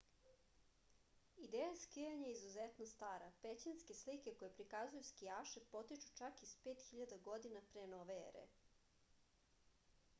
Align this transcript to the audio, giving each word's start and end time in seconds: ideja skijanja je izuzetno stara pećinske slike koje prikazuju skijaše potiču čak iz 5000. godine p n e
ideja 1.47 1.73
skijanja 1.81 2.29
je 2.29 2.31
izuzetno 2.37 2.87
stara 2.91 3.27
pećinske 3.43 3.95
slike 3.99 4.33
koje 4.39 4.53
prikazuju 4.55 5.05
skijaše 5.09 5.63
potiču 5.75 6.09
čak 6.21 6.41
iz 6.47 6.53
5000. 6.69 7.19
godine 7.29 7.61
p 7.75 7.85
n 7.93 8.17
e 8.45 8.47